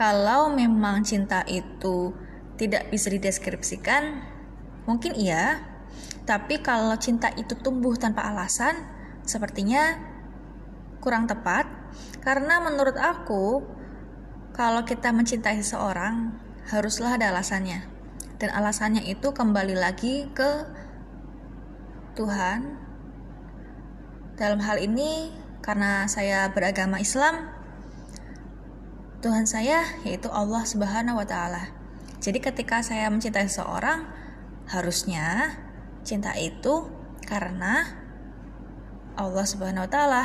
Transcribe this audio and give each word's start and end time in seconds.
kalau 0.00 0.48
memang 0.48 1.04
cinta 1.04 1.44
itu 1.44 2.16
tidak 2.56 2.88
bisa 2.88 3.12
dideskripsikan, 3.12 4.24
mungkin 4.88 5.12
iya. 5.12 5.60
Tapi 6.24 6.64
kalau 6.64 6.96
cinta 6.96 7.28
itu 7.36 7.52
tumbuh 7.60 7.92
tanpa 8.00 8.24
alasan, 8.32 8.80
sepertinya 9.28 10.00
kurang 11.04 11.28
tepat. 11.28 11.68
Karena 12.24 12.64
menurut 12.64 12.96
aku, 12.96 13.60
kalau 14.56 14.88
kita 14.88 15.12
mencintai 15.12 15.60
seseorang, 15.60 16.32
haruslah 16.72 17.20
ada 17.20 17.28
alasannya. 17.28 17.84
Dan 18.40 18.56
alasannya 18.56 19.04
itu 19.04 19.36
kembali 19.36 19.76
lagi 19.76 20.32
ke 20.32 20.64
Tuhan. 22.16 22.72
Dalam 24.40 24.64
hal 24.64 24.80
ini, 24.80 25.28
karena 25.60 26.08
saya 26.08 26.48
beragama 26.48 26.96
Islam, 27.04 27.59
Tuhan 29.20 29.44
saya 29.44 29.84
yaitu 30.00 30.32
Allah 30.32 30.64
Subhanahu 30.64 31.20
wa 31.20 31.28
taala. 31.28 31.68
Jadi 32.24 32.40
ketika 32.40 32.80
saya 32.80 33.12
mencintai 33.12 33.44
seseorang, 33.52 34.08
harusnya 34.64 35.56
cinta 36.00 36.32
itu 36.40 36.88
karena 37.28 37.84
Allah 39.20 39.44
Subhanahu 39.44 39.84
wa 39.84 39.92
taala. 39.92 40.24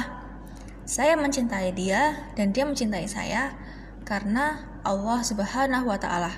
Saya 0.87 1.19
mencintai 1.19 1.75
dia 1.75 2.31
dan 2.39 2.55
dia 2.55 2.63
mencintai 2.63 3.03
saya 3.11 3.51
karena 4.07 4.63
Allah 4.87 5.19
Subhanahu 5.27 5.91
wa 5.91 5.99
taala. 5.99 6.31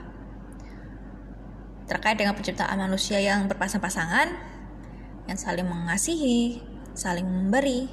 Terkait 1.85 2.17
dengan 2.17 2.33
penciptaan 2.33 2.81
manusia 2.81 3.21
yang 3.21 3.45
berpasang-pasangan 3.45 4.33
yang 5.29 5.37
saling 5.37 5.67
mengasihi, 5.69 6.65
saling 6.97 7.27
memberi, 7.27 7.85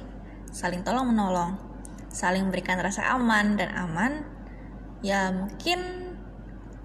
saling 0.49 0.81
tolong 0.81 1.13
menolong, 1.13 1.53
saling 2.09 2.49
memberikan 2.49 2.81
rasa 2.81 3.13
aman 3.13 3.61
dan 3.61 3.69
aman 3.75 4.35
ya 5.05 5.29
mungkin 5.29 6.09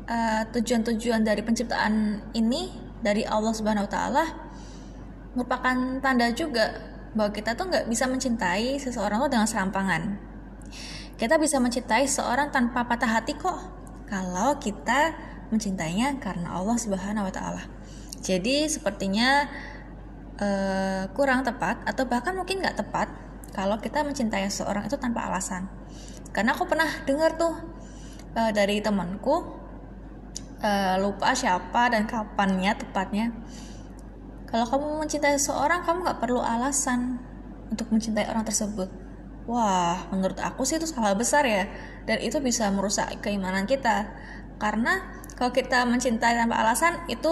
uh, 0.05 0.43
tujuan-tujuan 0.53 1.25
dari 1.25 1.41
penciptaan 1.41 2.21
ini 2.37 2.69
dari 3.01 3.25
Allah 3.25 3.57
Subhanahu 3.57 3.89
Wa 3.89 3.93
Taala 3.97 4.25
merupakan 5.33 5.77
tanda 6.05 6.29
juga 6.37 6.77
bahwa 7.17 7.33
kita 7.33 7.57
tuh 7.57 7.73
nggak 7.73 7.89
bisa 7.89 8.05
mencintai 8.05 8.77
seseorang 8.77 9.25
tuh 9.25 9.33
dengan 9.33 9.49
serampangan. 9.49 10.21
Kita 11.17 11.41
bisa 11.41 11.57
mencintai 11.65 12.05
seorang 12.05 12.53
tanpa 12.53 12.85
patah 12.85 13.09
hati 13.09 13.41
kok 13.41 13.57
kalau 14.05 14.61
kita 14.61 15.17
mencintainya 15.49 16.21
karena 16.21 16.61
Allah 16.61 16.77
Subhanahu 16.77 17.25
Wa 17.25 17.35
Taala. 17.35 17.63
Jadi 18.21 18.69
sepertinya 18.69 19.49
uh, 20.37 21.09
kurang 21.17 21.41
tepat 21.41 21.81
atau 21.89 22.05
bahkan 22.05 22.37
mungkin 22.37 22.61
nggak 22.61 22.85
tepat 22.85 23.09
kalau 23.57 23.81
kita 23.81 24.05
mencintai 24.05 24.45
seseorang 24.53 24.87
itu 24.87 25.01
tanpa 25.01 25.25
alasan. 25.25 25.73
Karena 26.31 26.55
aku 26.55 26.69
pernah 26.69 26.87
dengar 27.09 27.35
tuh 27.35 27.80
uh, 28.37 28.51
dari 28.51 28.83
temanku 28.83 29.61
uh, 30.63 30.95
lupa 31.01 31.33
siapa 31.35 31.91
dan 31.91 32.07
kapannya 32.07 32.77
tepatnya. 32.77 33.33
Kalau 34.51 34.67
kamu 34.67 35.07
mencintai 35.07 35.39
seseorang 35.39 35.87
kamu 35.87 36.03
nggak 36.03 36.21
perlu 36.21 36.43
alasan 36.43 37.23
untuk 37.71 37.87
mencintai 37.95 38.27
orang 38.27 38.43
tersebut. 38.43 38.91
Wah 39.47 40.11
menurut 40.11 40.39
aku 40.43 40.67
sih 40.67 40.79
itu 40.79 40.91
salah 40.91 41.15
besar 41.15 41.47
ya. 41.47 41.71
Dan 42.07 42.19
itu 42.19 42.43
bisa 42.43 42.67
merusak 42.75 43.23
keimanan 43.23 43.65
kita. 43.71 44.11
Karena 44.59 45.01
kalau 45.39 45.55
kita 45.55 45.87
mencintai 45.87 46.37
tanpa 46.37 46.61
alasan 46.61 47.07
itu 47.07 47.31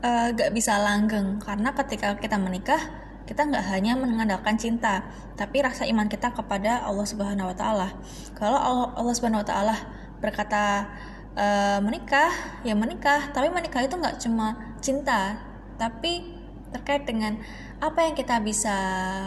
uh, 0.00 0.26
gak 0.32 0.54
bisa 0.54 0.78
langgeng. 0.78 1.42
Karena 1.42 1.74
ketika 1.74 2.14
kita 2.16 2.38
menikah 2.38 2.80
kita 3.28 3.44
nggak 3.44 3.68
hanya 3.76 3.92
mengandalkan 3.92 4.56
cinta, 4.56 5.04
tapi 5.36 5.60
rasa 5.60 5.84
iman 5.84 6.08
kita 6.08 6.32
kepada 6.32 6.80
Allah 6.80 7.04
Subhanahu 7.04 7.52
Wa 7.52 7.56
Taala. 7.60 7.88
Kalau 8.32 8.56
Allah 8.96 9.12
Subhanahu 9.12 9.44
Wa 9.44 9.48
Taala 9.52 9.76
berkata 10.18 10.90
e, 11.34 11.46
menikah? 11.82 12.30
Ya 12.66 12.74
menikah. 12.74 13.30
Tapi 13.30 13.48
menikah 13.50 13.86
itu 13.86 13.94
nggak 13.94 14.18
cuma 14.22 14.54
cinta 14.78 15.48
tapi 15.78 16.26
terkait 16.74 17.06
dengan 17.08 17.38
apa 17.78 18.04
yang 18.04 18.14
kita 18.18 18.42
bisa 18.42 18.76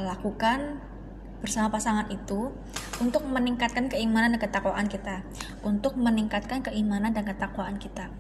lakukan 0.06 0.78
bersama 1.42 1.74
pasangan 1.74 2.06
itu 2.14 2.54
untuk 3.02 3.26
meningkatkan 3.26 3.90
keimanan 3.90 4.38
dan 4.38 4.42
ketakwaan 4.44 4.86
kita. 4.86 5.26
Untuk 5.66 5.98
meningkatkan 5.98 6.62
keimanan 6.62 7.16
dan 7.16 7.26
ketakwaan 7.26 7.82
kita. 7.82 8.14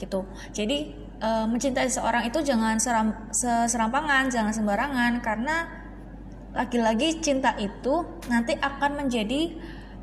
Gitu. 0.00 0.24
Jadi 0.56 0.78
e, 1.20 1.28
mencintai 1.50 1.90
seorang 1.90 2.24
itu 2.24 2.40
jangan 2.40 2.80
seram, 2.80 3.12
serampangan 3.68 4.32
jangan 4.32 4.54
sembarangan. 4.56 5.20
Karena 5.20 5.68
lagi-lagi 6.56 7.20
cinta 7.20 7.52
itu 7.60 8.00
nanti 8.32 8.56
akan 8.56 9.04
menjadi 9.04 9.52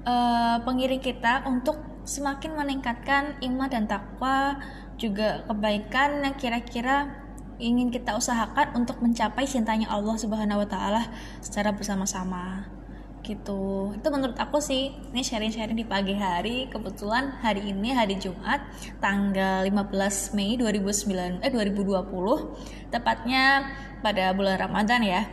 e, 0.05 0.15
pengiring 0.61 1.01
kita 1.01 1.49
untuk 1.49 1.92
semakin 2.03 2.59
meningkatkan 2.59 3.39
iman 3.39 3.69
dan 3.71 3.87
takwa 3.87 4.59
juga 4.99 5.43
kebaikan 5.47 6.23
yang 6.23 6.35
kira-kira 6.35 7.23
ingin 7.59 7.89
kita 7.93 8.17
usahakan 8.17 8.75
untuk 8.75 8.99
mencapai 8.99 9.47
cintanya 9.47 9.87
Allah 9.87 10.15
Subhanahu 10.19 10.63
wa 10.63 10.67
taala 10.67 11.03
secara 11.39 11.71
bersama-sama. 11.71 12.67
Gitu. 13.23 13.95
Itu 13.95 14.07
menurut 14.11 14.35
aku 14.35 14.59
sih. 14.59 14.91
Ini 15.15 15.23
sharing-sharing 15.23 15.79
di 15.79 15.87
pagi 15.87 16.11
hari. 16.11 16.67
Kebetulan 16.67 17.39
hari 17.39 17.71
ini 17.71 17.95
hari 17.95 18.19
Jumat 18.19 18.67
tanggal 18.99 19.63
15 19.63 20.35
Mei 20.35 20.59
2009 20.59 21.39
eh 21.39 21.51
2020 21.51 22.91
tepatnya 22.91 23.71
pada 24.03 24.35
bulan 24.35 24.59
Ramadan 24.59 25.01
ya. 25.07 25.23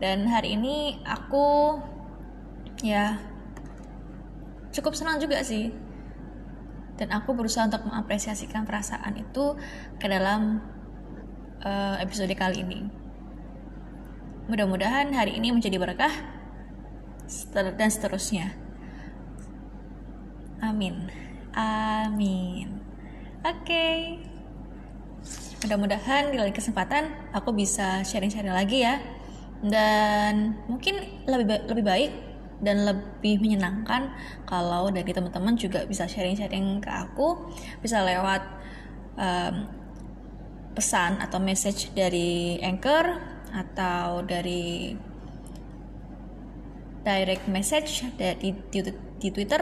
Dan 0.00 0.24
hari 0.32 0.56
ini 0.56 1.04
aku 1.04 1.76
ya 2.80 3.20
cukup 4.72 4.96
senang 4.96 5.20
juga 5.20 5.44
sih 5.44 5.89
dan 7.00 7.08
aku 7.16 7.32
berusaha 7.32 7.64
untuk 7.64 7.88
mengapresiasikan 7.88 8.68
perasaan 8.68 9.16
itu 9.16 9.56
ke 9.96 10.04
dalam 10.04 10.60
uh, 11.64 11.96
episode 11.96 12.28
kali 12.36 12.60
ini. 12.60 12.84
Mudah-mudahan 14.52 15.08
hari 15.16 15.40
ini 15.40 15.48
menjadi 15.48 15.80
berkah 15.80 16.12
dan 17.56 17.88
seterusnya. 17.88 18.52
Amin. 20.60 21.08
Amin. 21.56 22.84
Oke. 23.40 23.64
Okay. 23.64 23.98
Mudah-mudahan 25.64 26.32
di 26.32 26.36
lain 26.36 26.52
kesempatan 26.52 27.32
aku 27.32 27.56
bisa 27.56 28.04
sharing-sharing 28.04 28.52
lagi 28.52 28.84
ya. 28.84 29.00
Dan 29.64 30.56
mungkin 30.68 31.24
lebih 31.24 31.64
lebih 31.68 31.84
baik 31.84 32.12
dan 32.60 32.84
lebih 32.84 33.40
menyenangkan 33.40 34.12
kalau 34.44 34.92
dari 34.92 35.08
teman-teman 35.10 35.56
juga 35.56 35.88
bisa 35.88 36.04
sharing-sharing 36.04 36.84
ke 36.84 36.90
aku 36.92 37.48
bisa 37.80 38.04
lewat 38.04 38.44
um, 39.16 39.68
pesan 40.76 41.18
atau 41.18 41.40
message 41.40 41.90
dari 41.96 42.60
anchor 42.62 43.18
atau 43.50 44.22
dari 44.22 44.94
direct 47.00 47.48
message 47.48 48.06
dari 48.14 48.54
di, 48.70 48.80
di 49.18 49.28
Twitter 49.32 49.60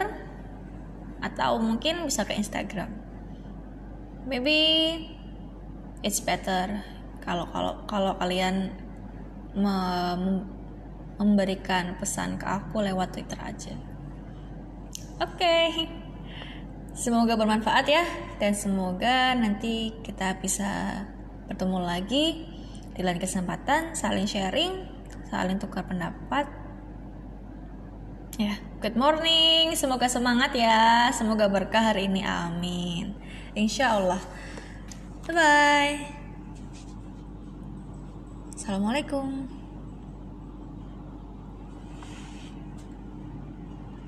atau 1.18 1.58
mungkin 1.58 2.06
bisa 2.06 2.22
ke 2.26 2.34
Instagram. 2.34 2.90
Maybe 4.28 4.58
it's 6.02 6.20
better 6.22 6.82
kalau 7.24 7.48
kalau 7.50 7.74
kalau 7.88 8.12
kalian 8.20 8.70
memberikan 11.18 11.98
pesan 11.98 12.38
ke 12.38 12.46
aku 12.46 12.80
lewat 12.80 13.14
Twitter 13.14 13.38
aja. 13.42 13.74
Oke. 15.18 15.34
Okay. 15.34 15.68
Semoga 16.98 17.38
bermanfaat 17.38 17.86
ya 17.86 18.02
dan 18.42 18.58
semoga 18.58 19.30
nanti 19.38 19.94
kita 20.02 20.34
bisa 20.42 21.06
bertemu 21.46 21.78
lagi 21.78 22.42
di 22.90 23.00
lain 23.06 23.22
kesempatan, 23.22 23.94
saling 23.94 24.26
sharing, 24.26 24.82
saling 25.30 25.62
tukar 25.62 25.86
pendapat. 25.86 26.50
Ya, 28.34 28.58
good 28.82 28.98
morning. 28.98 29.78
Semoga 29.78 30.10
semangat 30.10 30.54
ya. 30.58 31.10
Semoga 31.14 31.46
berkah 31.46 31.94
hari 31.94 32.10
ini. 32.10 32.26
Amin. 32.26 33.14
Insya 33.54 33.94
Allah. 33.94 34.22
Bye 35.26 35.34
bye. 35.34 35.94
Assalamualaikum. 38.58 39.67